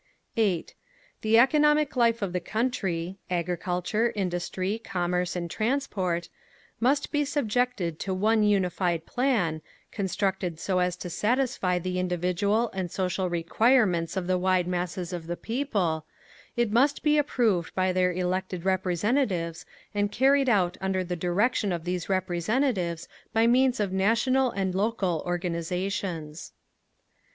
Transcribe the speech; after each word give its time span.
8. 0.35 0.73
The 1.21 1.37
economic 1.37 1.95
life 1.95 2.23
of 2.23 2.33
the 2.33 2.39
country—agriculture, 2.39 4.11
industry, 4.15 4.81
commerce 4.83 5.35
and 5.35 5.47
transport—must 5.47 7.11
be 7.11 7.23
subjected 7.23 7.99
to 7.99 8.11
one 8.11 8.41
unified 8.41 9.05
plan, 9.05 9.61
constructed 9.91 10.59
so 10.59 10.79
as 10.79 10.95
to 10.95 11.09
satisfy 11.11 11.77
the 11.77 11.99
individual 11.99 12.71
and 12.73 12.89
social 12.89 13.29
requirements 13.29 14.17
of 14.17 14.25
the 14.25 14.39
wide 14.39 14.65
masses 14.67 15.13
of 15.13 15.27
the 15.27 15.37
people; 15.37 16.07
it 16.57 16.71
must 16.71 17.03
be 17.03 17.19
approved 17.19 17.75
by 17.75 17.93
their 17.93 18.11
elected 18.11 18.65
representatives, 18.65 19.67
and 19.93 20.11
carried 20.11 20.49
out 20.49 20.79
under 20.81 21.03
the 21.03 21.15
direction 21.15 21.71
of 21.71 21.83
these 21.83 22.09
representatives 22.09 23.07
by 23.33 23.45
means 23.45 23.79
of 23.79 23.91
national 23.93 24.49
and 24.49 24.73
local 24.73 25.21
organisations. 25.27 26.53